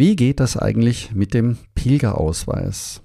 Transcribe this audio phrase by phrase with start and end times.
[0.00, 3.02] Wie geht das eigentlich mit dem Pilgerausweis?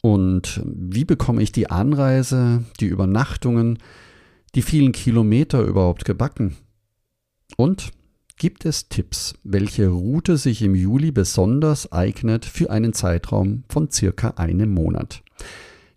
[0.00, 3.78] Und wie bekomme ich die Anreise, die Übernachtungen,
[4.54, 6.56] die vielen Kilometer überhaupt gebacken?
[7.58, 7.90] Und
[8.38, 14.28] gibt es Tipps, welche Route sich im Juli besonders eignet für einen Zeitraum von circa
[14.36, 15.22] einem Monat?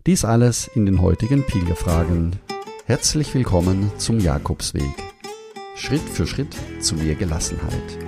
[0.06, 2.36] Dies alles in den heutigen Pilgerfragen.
[2.84, 4.92] Herzlich willkommen zum Jakobsweg.
[5.74, 8.07] Schritt für Schritt zu mehr Gelassenheit.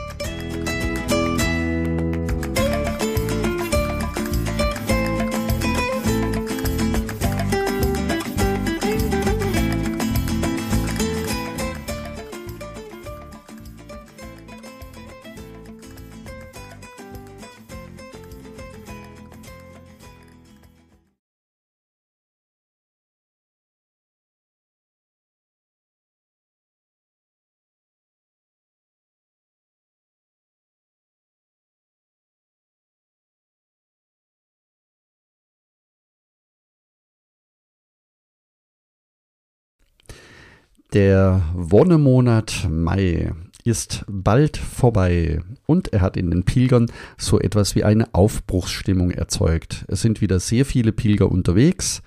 [40.93, 43.31] Der Wonnemonat Mai
[43.63, 49.85] ist bald vorbei und er hat in den Pilgern so etwas wie eine Aufbruchsstimmung erzeugt.
[49.87, 52.01] Es sind wieder sehr viele Pilger unterwegs.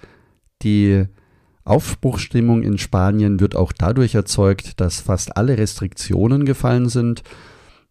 [0.61, 1.07] Die
[1.65, 7.23] Aufbruchsstimmung in Spanien wird auch dadurch erzeugt, dass fast alle Restriktionen gefallen sind.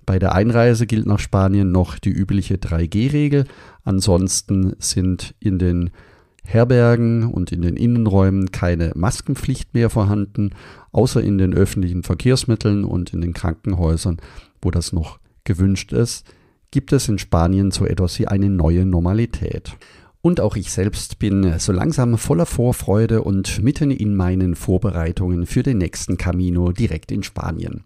[0.06, 3.46] Bei der Einreise gilt nach Spanien noch die übliche 3G-Regel.
[3.84, 5.90] Ansonsten sind in den
[6.46, 10.52] Herbergen und in den Innenräumen keine Maskenpflicht mehr vorhanden,
[10.92, 14.18] außer in den öffentlichen Verkehrsmitteln und in den Krankenhäusern,
[14.62, 16.26] wo das noch gewünscht ist,
[16.72, 19.78] gibt es in Spanien so etwas wie eine neue Normalität.
[20.22, 25.64] Und auch ich selbst bin so langsam voller Vorfreude und mitten in meinen Vorbereitungen für
[25.64, 27.84] den nächsten Camino direkt in Spanien.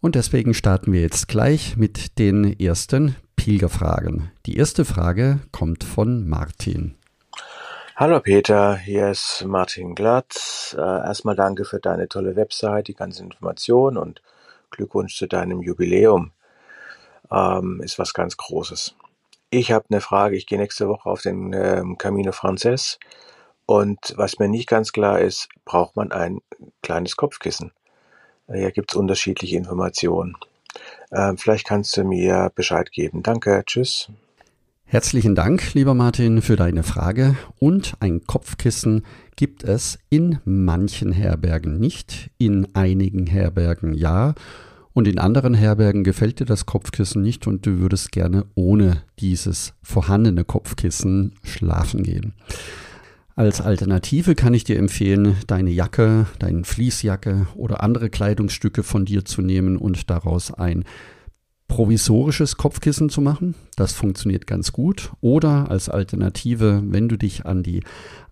[0.00, 4.30] Und deswegen starten wir jetzt gleich mit den ersten Pilgerfragen.
[4.46, 6.94] Die erste Frage kommt von Martin.
[8.00, 10.72] Hallo Peter, hier ist Martin Glatt.
[10.78, 14.22] Äh, erstmal danke für deine tolle Website, die ganze Information und
[14.70, 16.30] Glückwunsch zu deinem Jubiläum.
[17.28, 18.94] Ähm, ist was ganz Großes.
[19.50, 20.36] Ich habe eine Frage.
[20.36, 23.00] Ich gehe nächste Woche auf den ähm, Camino Frances
[23.66, 26.38] und was mir nicht ganz klar ist, braucht man ein
[26.84, 27.72] kleines Kopfkissen?
[28.46, 30.36] Äh, hier gibt es unterschiedliche Informationen.
[31.10, 33.24] Ähm, vielleicht kannst du mir Bescheid geben.
[33.24, 34.08] Danke, tschüss.
[34.90, 37.36] Herzlichen Dank, lieber Martin, für deine Frage.
[37.58, 39.02] Und ein Kopfkissen
[39.36, 44.34] gibt es in manchen Herbergen nicht, in einigen Herbergen ja.
[44.94, 49.74] Und in anderen Herbergen gefällt dir das Kopfkissen nicht und du würdest gerne ohne dieses
[49.82, 52.32] vorhandene Kopfkissen schlafen gehen.
[53.36, 59.26] Als Alternative kann ich dir empfehlen, deine Jacke, deine Fließjacke oder andere Kleidungsstücke von dir
[59.26, 60.84] zu nehmen und daraus ein
[61.68, 63.54] provisorisches Kopfkissen zu machen.
[63.76, 65.12] Das funktioniert ganz gut.
[65.20, 67.82] Oder als Alternative, wenn du dich an die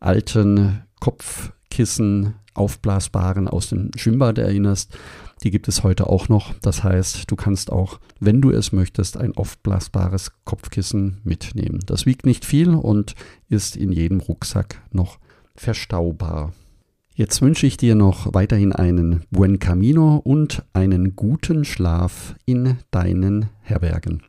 [0.00, 4.96] alten Kopfkissen aufblasbaren aus dem Schwimmbad erinnerst,
[5.42, 6.54] die gibt es heute auch noch.
[6.62, 11.80] Das heißt, du kannst auch, wenn du es möchtest, ein aufblasbares Kopfkissen mitnehmen.
[11.84, 13.14] Das wiegt nicht viel und
[13.50, 15.19] ist in jedem Rucksack noch
[15.54, 16.52] verstaubar.
[17.19, 23.49] Jetzt wünsche ich dir noch weiterhin einen Buen Camino und einen guten Schlaf in deinen
[23.62, 24.22] Herbergen.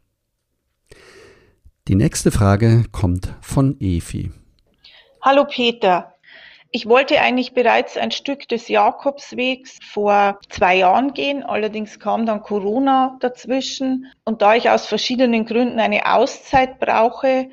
[1.90, 4.31] Die nächste Frage kommt von Efi.
[5.22, 6.14] Hallo Peter.
[6.72, 12.42] Ich wollte eigentlich bereits ein Stück des Jakobswegs vor zwei Jahren gehen, allerdings kam dann
[12.42, 17.50] Corona dazwischen und da ich aus verschiedenen Gründen eine Auszeit brauche,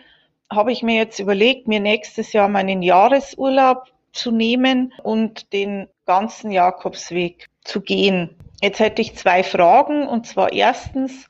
[0.48, 6.50] habe ich mir jetzt überlegt, mir nächstes Jahr meinen Jahresurlaub zu nehmen und den ganzen
[6.50, 8.30] Jakobsweg zu gehen.
[8.62, 11.28] Jetzt hätte ich zwei Fragen und zwar erstens,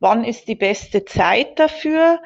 [0.00, 2.20] wann ist die beste Zeit dafür?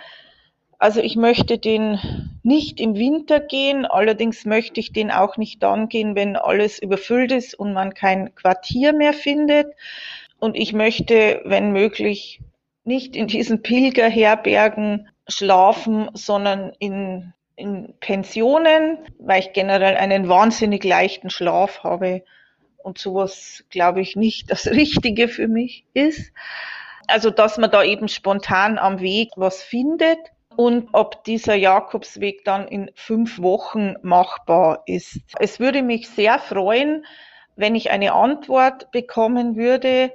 [0.79, 1.99] Also ich möchte den
[2.43, 7.33] nicht im Winter gehen, allerdings möchte ich den auch nicht dann gehen, wenn alles überfüllt
[7.33, 9.75] ist und man kein Quartier mehr findet.
[10.39, 12.41] Und ich möchte, wenn möglich,
[12.85, 21.31] nicht in diesen Pilgerherbergen schlafen, sondern in in Pensionen, weil ich generell einen wahnsinnig leichten
[21.31, 22.23] Schlaf habe
[22.83, 26.33] und sowas, glaube ich, nicht das Richtige für mich ist.
[27.09, 30.19] Also, dass man da eben spontan am Weg was findet
[30.57, 35.21] und ob dieser Jakobsweg dann in fünf Wochen machbar ist.
[35.39, 37.05] Es würde mich sehr freuen,
[37.55, 40.13] wenn ich eine Antwort bekommen würde,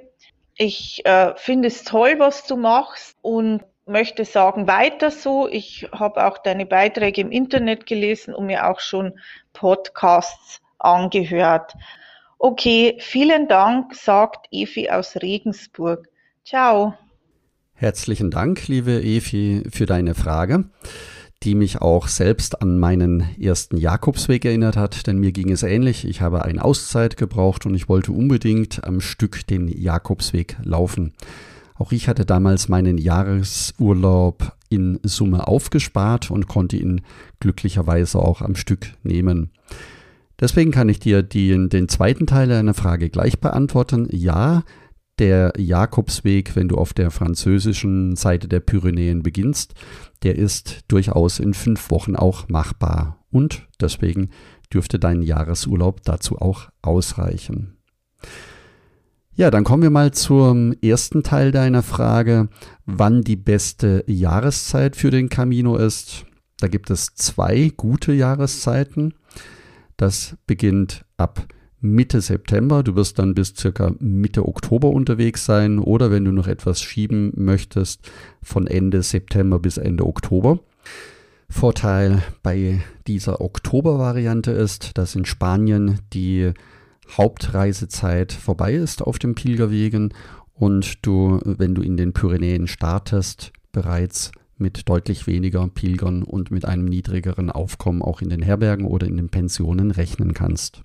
[0.56, 5.48] Ich äh, finde es toll, was du machst und möchte sagen, weiter so.
[5.48, 9.12] Ich habe auch deine Beiträge im Internet gelesen und mir auch schon
[9.52, 11.74] Podcasts angehört.
[12.38, 16.08] Okay, vielen Dank, sagt Evi aus Regensburg.
[16.44, 16.94] Ciao.
[17.74, 20.64] Herzlichen Dank, liebe Evi, für deine Frage,
[21.42, 26.04] die mich auch selbst an meinen ersten Jakobsweg erinnert hat, denn mir ging es ähnlich.
[26.04, 31.14] Ich habe eine Auszeit gebraucht und ich wollte unbedingt am Stück den Jakobsweg laufen.
[31.82, 37.00] Auch ich hatte damals meinen Jahresurlaub in Summe aufgespart und konnte ihn
[37.40, 39.50] glücklicherweise auch am Stück nehmen.
[40.38, 44.06] Deswegen kann ich dir die, den zweiten Teil deiner Frage gleich beantworten.
[44.12, 44.62] Ja,
[45.18, 49.74] der Jakobsweg, wenn du auf der französischen Seite der Pyrenäen beginnst,
[50.22, 53.24] der ist durchaus in fünf Wochen auch machbar.
[53.32, 54.30] Und deswegen
[54.72, 57.76] dürfte dein Jahresurlaub dazu auch ausreichen.
[59.34, 62.48] Ja, dann kommen wir mal zum ersten Teil deiner Frage,
[62.84, 66.26] wann die beste Jahreszeit für den Camino ist.
[66.60, 69.14] Da gibt es zwei gute Jahreszeiten.
[69.96, 71.46] Das beginnt ab
[71.80, 72.82] Mitte September.
[72.82, 77.32] Du wirst dann bis circa Mitte Oktober unterwegs sein oder wenn du noch etwas schieben
[77.34, 78.10] möchtest,
[78.42, 80.60] von Ende September bis Ende Oktober.
[81.48, 86.52] Vorteil bei dieser Oktober-Variante ist, dass in Spanien die
[87.16, 90.14] Hauptreisezeit vorbei ist auf den Pilgerwegen
[90.54, 96.64] und du, wenn du in den Pyrenäen startest, bereits mit deutlich weniger Pilgern und mit
[96.64, 100.80] einem niedrigeren Aufkommen auch in den Herbergen oder in den Pensionen rechnen kannst.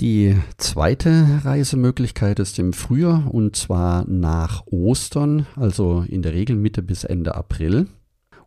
[0.00, 6.82] Die zweite Reisemöglichkeit ist im Frühjahr und zwar nach Ostern, also in der Regel Mitte
[6.82, 7.86] bis Ende April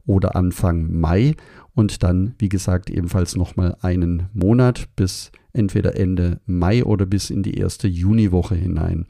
[0.07, 1.35] oder Anfang Mai
[1.75, 7.43] und dann, wie gesagt, ebenfalls nochmal einen Monat bis entweder Ende Mai oder bis in
[7.43, 9.05] die erste Juniwoche hinein.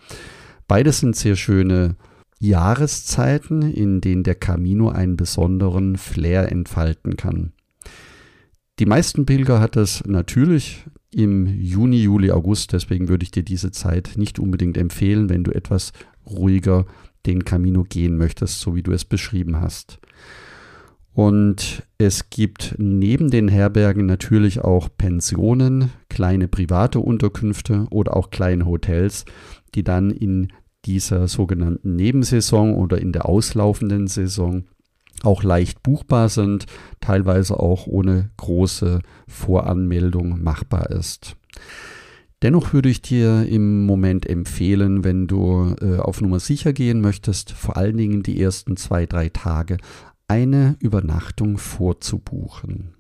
[0.68, 1.96] Beides sind sehr schöne
[2.40, 7.54] Jahreszeiten, in denen der Camino einen besonderen Flair entfalten kann.
[8.80, 12.74] Die meisten Pilger hat es natürlich im Juni, Juli, August.
[12.74, 15.94] Deswegen würde ich dir diese Zeit nicht unbedingt empfehlen, wenn du etwas
[16.26, 16.86] ruhiger
[17.26, 20.00] den Camino gehen möchtest, so wie du es beschrieben hast.
[21.14, 28.66] Und es gibt neben den Herbergen natürlich auch Pensionen, kleine private Unterkünfte oder auch kleine
[28.66, 29.26] Hotels,
[29.76, 30.48] die dann in
[30.86, 34.64] dieser sogenannten Nebensaison oder in der auslaufenden Saison
[35.22, 36.66] auch leicht buchbar sind,
[37.00, 41.38] teilweise auch ohne große Voranmeldung machbar ist.
[42.42, 47.54] Dennoch würde ich dir im Moment empfehlen, wenn du äh, auf Nummer sicher gehen möchtest,
[47.54, 49.78] vor allen Dingen die ersten zwei, drei Tage
[50.34, 52.96] eine Übernachtung vorzubuchen.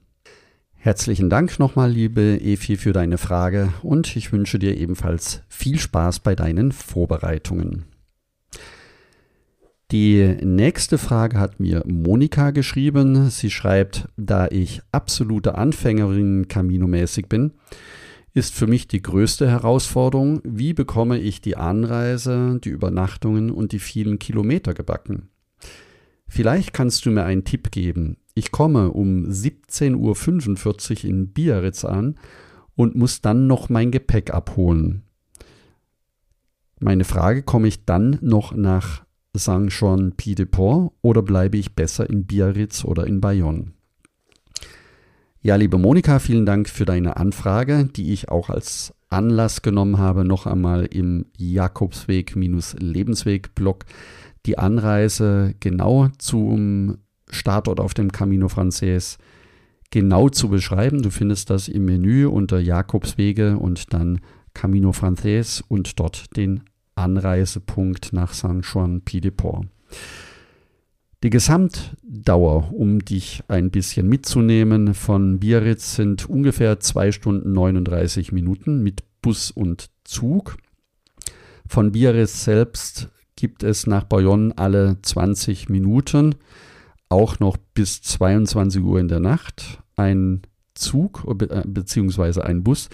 [0.73, 6.19] Herzlichen Dank nochmal, liebe Efi, für deine Frage und ich wünsche dir ebenfalls viel Spaß
[6.19, 7.85] bei deinen Vorbereitungen.
[9.89, 13.31] Die nächste Frage hat mir Monika geschrieben.
[13.31, 17.53] Sie schreibt, da ich absolute Anfängerin Camino-mäßig bin,
[18.35, 23.79] ist für mich die größte Herausforderung, wie bekomme ich die Anreise, die Übernachtungen und die
[23.79, 25.29] vielen Kilometer gebacken.
[26.33, 28.17] Vielleicht kannst du mir einen Tipp geben.
[28.33, 32.15] Ich komme um 17.45 Uhr in Biarritz an
[32.75, 35.03] und muss dann noch mein Gepäck abholen.
[36.79, 39.03] Meine Frage, komme ich dann noch nach
[39.37, 39.67] St.
[39.67, 43.73] Jean Pied de Port oder bleibe ich besser in Biarritz oder in Bayonne?
[45.39, 50.25] Ja, liebe Monika, vielen Dank für deine Anfrage, die ich auch als Anlass genommen habe,
[50.25, 53.85] noch einmal im Jakobsweg-Lebensweg-Blog
[54.45, 56.97] die Anreise genau zum
[57.29, 59.17] Startort auf dem Camino Frances
[59.89, 61.01] genau zu beschreiben.
[61.01, 64.19] Du findest das im Menü unter Jakobswege und dann
[64.53, 66.63] Camino Frances und dort den
[66.95, 69.67] Anreisepunkt nach San Juan Pideport.
[71.23, 78.83] Die Gesamtdauer, um dich ein bisschen mitzunehmen, von Biarritz sind ungefähr 2 Stunden 39 Minuten
[78.83, 80.57] mit Bus und Zug.
[81.65, 86.35] Von Biarritz selbst gibt es nach Bayonne alle 20 Minuten,
[87.09, 90.41] auch noch bis 22 Uhr in der Nacht, ein
[90.73, 92.41] Zug bzw.
[92.41, 92.89] ein Bus,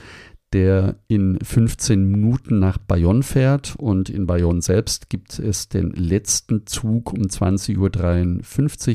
[0.51, 6.65] der in 15 Minuten nach Bayonne fährt und in Bayonne selbst gibt es den letzten
[6.65, 7.77] Zug um 20.53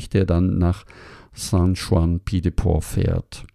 [0.03, 0.85] Uhr, der dann nach
[1.33, 3.45] Saint-Juan-Pied-de-Port fährt.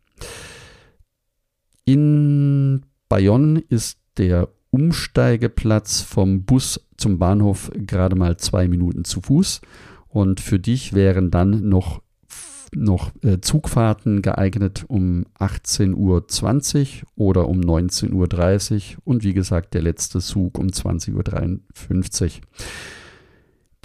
[1.85, 9.61] In Bayonne ist der Umsteigeplatz vom Bus zum Bahnhof gerade mal zwei Minuten zu Fuß
[10.09, 12.03] und für dich wären dann noch
[12.73, 19.83] noch äh, Zugfahrten geeignet um 18.20 Uhr oder um 19.30 Uhr und wie gesagt der
[19.83, 22.31] letzte Zug um 20.53 Uhr.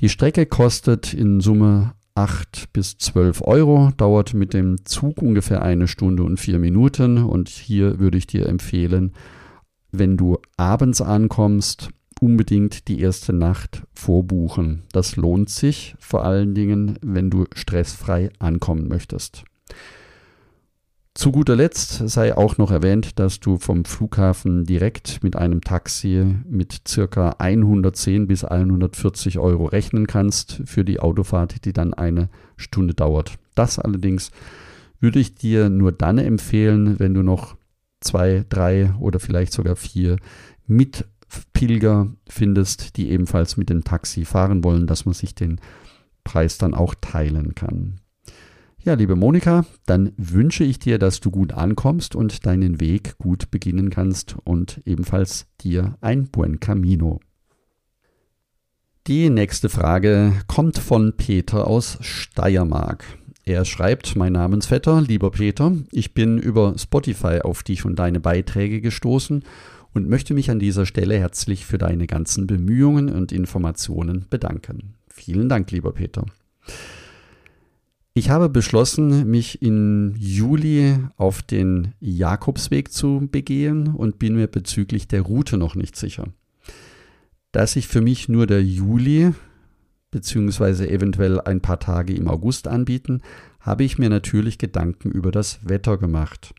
[0.01, 5.87] Die Strecke kostet in Summe 8 bis 12 Euro, dauert mit dem Zug ungefähr eine
[5.87, 7.17] Stunde und vier Minuten.
[7.17, 9.13] Und hier würde ich dir empfehlen,
[9.91, 11.89] wenn du abends ankommst,
[12.19, 14.83] unbedingt die erste Nacht vorbuchen.
[14.91, 19.43] Das lohnt sich vor allen Dingen, wenn du stressfrei ankommen möchtest.
[21.13, 26.25] Zu guter Letzt sei auch noch erwähnt, dass du vom Flughafen direkt mit einem Taxi
[26.49, 32.27] mit circa 110 bis 140 Euro rechnen kannst für die Autofahrt, die dann eine
[32.57, 33.35] Stunde dauert.
[33.55, 34.31] Das allerdings
[34.99, 37.55] würde ich dir nur dann empfehlen, wenn du noch
[38.01, 40.17] zwei, drei oder vielleicht sogar vier
[40.67, 45.59] Mitpilger findest, die ebenfalls mit dem Taxi fahren wollen, dass man sich den
[46.23, 48.01] Preis dann auch teilen kann.
[48.85, 53.49] Ja, liebe Monika, dann wünsche ich dir, dass du gut ankommst und deinen Weg gut
[53.49, 57.19] beginnen kannst und ebenfalls dir ein Buen Camino.
[59.07, 63.05] Die nächste Frage kommt von Peter aus Steiermark.
[63.47, 68.81] Er schreibt, mein Namensvetter, lieber Peter, ich bin über Spotify auf dich und deine Beiträge
[68.81, 69.43] gestoßen
[69.93, 74.95] und möchte mich an dieser Stelle herzlich für deine ganzen Bemühungen und Informationen bedanken.
[75.07, 76.25] Vielen Dank, lieber Peter.
[78.15, 85.07] Ich habe beschlossen, mich im Juli auf den Jakobsweg zu begehen und bin mir bezüglich
[85.07, 86.25] der Route noch nicht sicher.
[87.51, 89.33] Da sich für mich nur der Juli
[90.15, 90.87] bzw.
[90.87, 93.21] eventuell ein paar Tage im August anbieten,
[93.59, 96.53] habe ich mir natürlich Gedanken über das Wetter gemacht.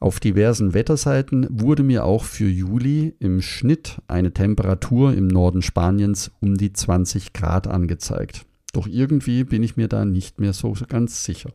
[0.00, 6.30] Auf diversen Wetterseiten wurde mir auch für Juli im Schnitt eine Temperatur im Norden Spaniens
[6.40, 8.46] um die 20 Grad angezeigt.
[8.72, 11.50] Doch irgendwie bin ich mir da nicht mehr so ganz sicher.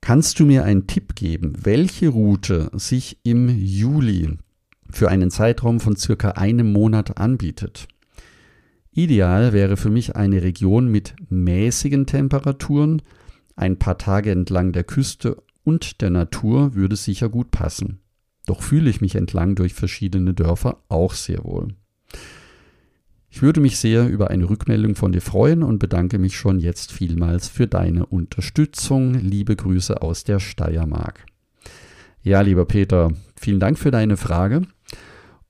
[0.00, 4.38] Kannst du mir einen Tipp geben, welche Route sich im Juli
[4.92, 7.88] für einen Zeitraum von circa einem Monat anbietet?
[8.92, 13.02] Ideal wäre für mich eine Region mit mäßigen Temperaturen,
[13.54, 18.00] ein paar Tage entlang der Küste und der Natur würde sicher gut passen.
[18.46, 21.68] Doch fühle ich mich entlang durch verschiedene Dörfer auch sehr wohl.
[23.32, 26.90] Ich würde mich sehr über eine Rückmeldung von dir freuen und bedanke mich schon jetzt
[26.90, 29.14] vielmals für deine Unterstützung.
[29.14, 31.26] Liebe Grüße aus der Steiermark.
[32.22, 34.62] Ja, lieber Peter, vielen Dank für deine Frage.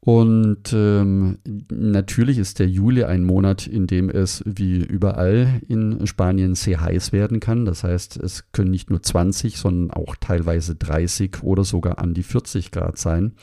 [0.02, 1.38] Und ähm,
[1.70, 7.12] natürlich ist der Juli ein Monat, in dem es wie überall in Spanien sehr heiß
[7.12, 7.66] werden kann.
[7.66, 12.22] Das heißt, es können nicht nur 20, sondern auch teilweise 30 oder sogar an die
[12.22, 13.34] 40 Grad sein.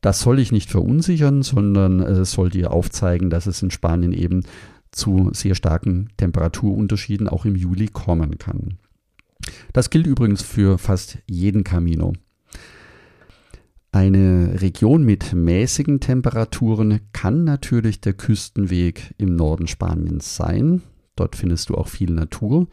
[0.00, 4.44] Das soll dich nicht verunsichern, sondern es soll dir aufzeigen, dass es in Spanien eben
[4.92, 8.78] zu sehr starken Temperaturunterschieden auch im Juli kommen kann.
[9.72, 12.14] Das gilt übrigens für fast jeden Camino.
[13.94, 20.80] Eine Region mit mäßigen Temperaturen kann natürlich der Küstenweg im Norden Spaniens sein.
[21.14, 22.68] Dort findest du auch viel Natur.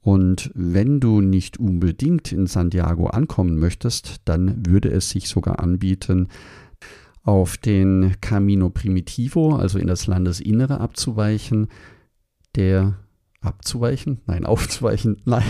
[0.00, 6.26] Und wenn du nicht unbedingt in Santiago ankommen möchtest, dann würde es sich sogar anbieten,
[7.22, 11.68] auf den Camino Primitivo, also in das Landesinnere abzuweichen,
[12.56, 12.98] der
[13.40, 14.22] abzuweichen?
[14.26, 15.44] Nein, aufzuweichen, nein.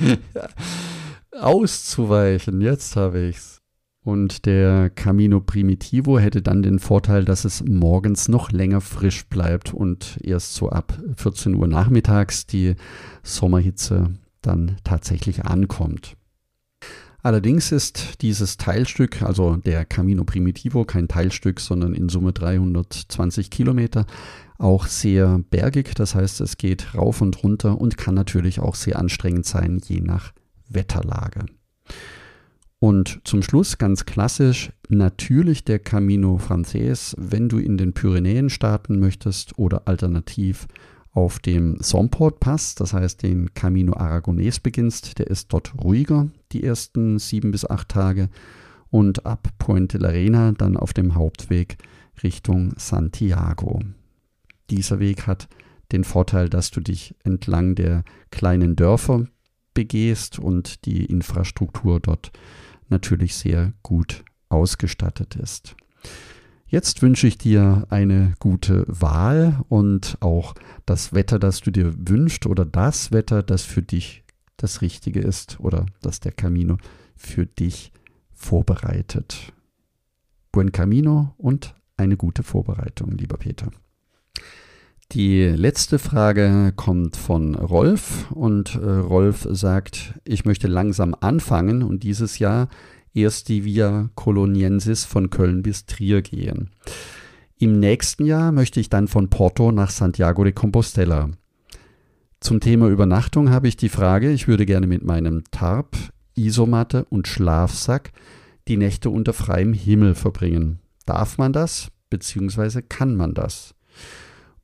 [1.40, 3.60] Auszuweichen, jetzt habe ich's.
[4.02, 9.74] Und der Camino Primitivo hätte dann den Vorteil, dass es morgens noch länger frisch bleibt
[9.74, 12.76] und erst so ab 14 Uhr nachmittags die
[13.24, 16.16] Sommerhitze dann tatsächlich ankommt.
[17.26, 24.06] Allerdings ist dieses Teilstück, also der Camino Primitivo, kein Teilstück, sondern in Summe 320 Kilometer,
[24.58, 25.96] auch sehr bergig.
[25.96, 30.00] Das heißt, es geht rauf und runter und kann natürlich auch sehr anstrengend sein, je
[30.00, 30.32] nach
[30.68, 31.46] Wetterlage.
[32.78, 39.00] Und zum Schluss ganz klassisch natürlich der Camino Frances, wenn du in den Pyrenäen starten
[39.00, 40.68] möchtest oder alternativ
[41.12, 45.18] auf dem Somport Pass, das heißt den Camino Aragonés beginnst.
[45.18, 48.28] Der ist dort ruhiger die ersten sieben bis acht Tage
[48.90, 51.78] und ab Puente la Arena dann auf dem Hauptweg
[52.22, 53.80] Richtung Santiago.
[54.68, 55.48] Dieser Weg hat
[55.92, 59.26] den Vorteil, dass du dich entlang der kleinen Dörfer
[59.76, 62.32] begehst und die Infrastruktur dort
[62.88, 65.76] natürlich sehr gut ausgestattet ist.
[66.66, 70.54] Jetzt wünsche ich dir eine gute Wahl und auch
[70.84, 74.24] das Wetter, das du dir wünschst oder das Wetter, das für dich
[74.56, 76.78] das Richtige ist oder das der Camino
[77.14, 77.92] für dich
[78.32, 79.52] vorbereitet.
[80.50, 83.70] Buen Camino und eine gute Vorbereitung, lieber Peter.
[85.12, 92.02] Die letzte Frage kommt von Rolf und äh, Rolf sagt, ich möchte langsam anfangen und
[92.02, 92.68] dieses Jahr
[93.14, 96.70] erst die Via Coloniensis von Köln bis Trier gehen.
[97.58, 101.30] Im nächsten Jahr möchte ich dann von Porto nach Santiago de Compostela.
[102.40, 105.96] Zum Thema Übernachtung habe ich die Frage, ich würde gerne mit meinem Tarp,
[106.34, 108.12] Isomatte und Schlafsack
[108.68, 110.80] die Nächte unter freiem Himmel verbringen.
[111.06, 113.74] Darf man das, beziehungsweise kann man das?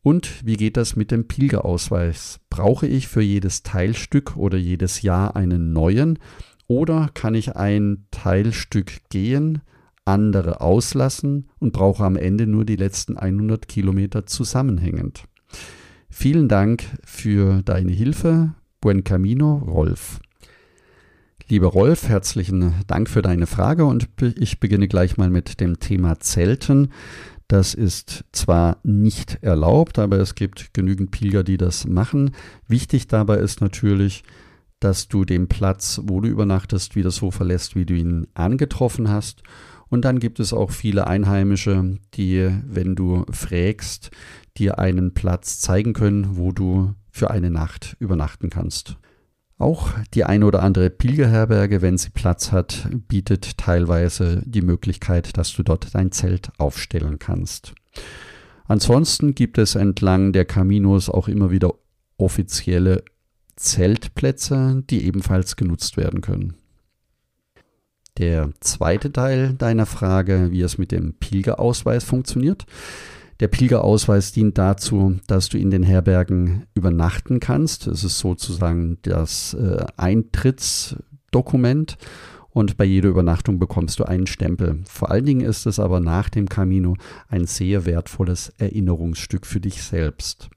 [0.03, 2.41] Und wie geht das mit dem Pilgerausweis?
[2.51, 6.19] Brauche ich für jedes Teilstück oder jedes Jahr einen neuen?
[6.67, 9.63] Oder kann ich ein Teilstück gehen,
[10.05, 15.25] andere auslassen und brauche am Ende nur die letzten 100 Kilometer zusammenhängend.
[16.11, 18.55] Vielen Dank für deine Hilfe.
[18.81, 20.21] Buen Camino, Rolf.
[21.49, 26.19] Lieber Rolf, herzlichen Dank für deine Frage und ich beginne gleich mal mit dem Thema
[26.19, 26.93] Zelten.
[27.53, 32.31] Das ist zwar nicht erlaubt, aber es gibt genügend Pilger, die das machen.
[32.67, 34.23] Wichtig dabei ist natürlich,
[34.81, 39.43] dass du den Platz, wo du übernachtest, wieder so verlässt, wie du ihn angetroffen hast
[39.91, 44.13] und dann gibt es auch viele Einheimische, die, wenn du fragst,
[44.57, 48.97] dir einen Platz zeigen können, wo du für eine Nacht übernachten kannst.
[49.63, 55.53] Auch die eine oder andere Pilgerherberge, wenn sie Platz hat, bietet teilweise die Möglichkeit, dass
[55.53, 57.73] du dort dein Zelt aufstellen kannst.
[58.65, 61.75] Ansonsten gibt es entlang der Caminos auch immer wieder
[62.17, 63.05] offizielle
[63.55, 66.55] Zeltplätze, die ebenfalls genutzt werden können.
[68.19, 72.67] Der zweite Teil deiner Frage, wie es mit dem Pilgerausweis funktioniert.
[73.43, 77.89] Der Pilgerausweis dient dazu, dass du in den Herbergen übernachten kannst.
[77.89, 81.99] Es ist sozusagen das äh, Eintrittsdokument
[82.51, 84.85] und bei jeder Übernachtung bekommst du einen Stempel.
[84.89, 86.95] Vor allen Dingen ist es aber nach dem Camino
[87.27, 90.49] ein sehr wertvolles Erinnerungsstück für dich selbst.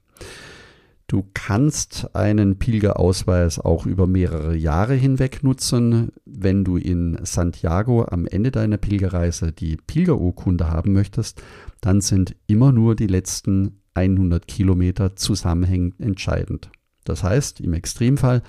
[1.08, 6.10] Du kannst einen Pilgerausweis auch über mehrere Jahre hinweg nutzen.
[6.24, 11.40] Wenn du in Santiago am Ende deiner Pilgerreise die Pilgerurkunde haben möchtest,
[11.80, 16.70] dann sind immer nur die letzten 100 Kilometer zusammenhängend entscheidend.
[17.04, 18.42] Das heißt, im Extremfall,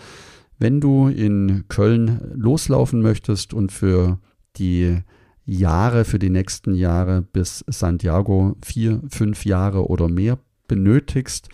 [0.57, 4.19] wenn du in Köln loslaufen möchtest und für
[4.55, 4.97] die
[5.45, 11.49] Jahre, für die nächsten Jahre bis Santiago vier, fünf Jahre oder mehr benötigst,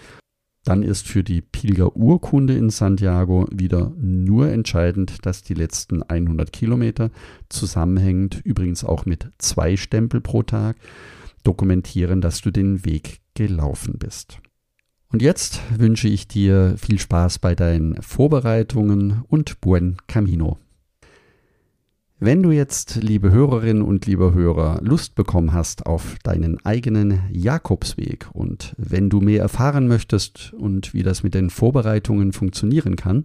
[0.64, 7.12] dann ist für die Pilgerurkunde in Santiago wieder nur entscheidend, dass die letzten 100 Kilometer
[7.50, 10.78] zusammenhängend, übrigens auch mit zwei Stempel pro Tag,
[11.44, 14.40] dokumentieren, dass du den Weg gelaufen bist.
[15.12, 20.58] Und jetzt wünsche ich dir viel Spaß bei deinen Vorbereitungen und buen camino.
[22.20, 28.28] Wenn du jetzt, liebe Hörerinnen und liebe Hörer, Lust bekommen hast auf deinen eigenen Jakobsweg
[28.32, 33.24] und wenn du mehr erfahren möchtest und wie das mit den Vorbereitungen funktionieren kann,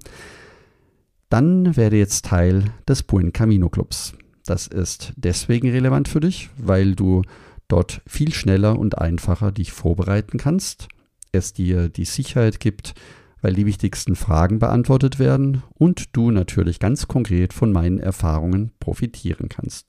[1.29, 4.15] dann werde jetzt Teil des Buen Camino Clubs.
[4.47, 7.23] Das ist deswegen relevant für dich, weil du
[7.69, 10.89] dort viel schneller und einfacher dich vorbereiten kannst,
[11.31, 12.95] es dir die Sicherheit gibt,
[13.41, 19.49] weil die wichtigsten Fragen beantwortet werden und du natürlich ganz konkret von meinen Erfahrungen profitieren
[19.49, 19.87] kannst.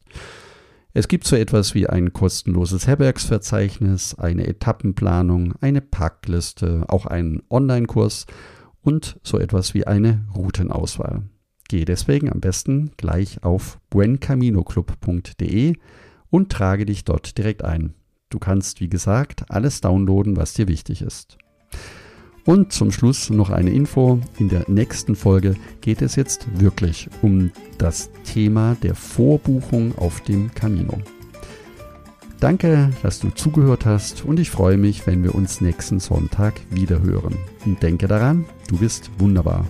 [0.94, 8.26] Es gibt so etwas wie ein kostenloses Herbergsverzeichnis, eine Etappenplanung, eine Packliste, auch einen Online-Kurs
[8.82, 11.24] und so etwas wie eine Routenauswahl.
[11.68, 15.76] Gehe deswegen am besten gleich auf buencaminoclub.de
[16.32, 17.94] und trage dich dort direkt ein.
[18.30, 21.38] Du kannst, wie gesagt, alles downloaden, was dir wichtig ist.
[22.50, 24.20] Und zum Schluss noch eine Info.
[24.40, 30.52] In der nächsten Folge geht es jetzt wirklich um das Thema der Vorbuchung auf dem
[30.56, 30.98] Camino.
[32.40, 37.04] Danke, dass du zugehört hast und ich freue mich, wenn wir uns nächsten Sonntag wieder
[37.04, 37.36] hören.
[37.68, 39.68] Und denke daran, du bist wunderbar.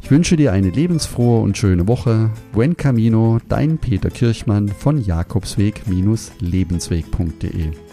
[0.00, 2.30] Ich wünsche dir eine lebensfrohe und schöne Woche.
[2.52, 7.91] Buen Camino, dein Peter Kirchmann von Jakobsweg-lebensweg.de.